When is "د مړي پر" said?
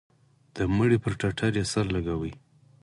0.55-1.13